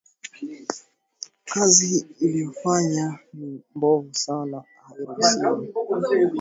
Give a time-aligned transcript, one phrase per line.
[1.49, 5.73] Kazi aliyofanya ni mbovu sana hairusiwi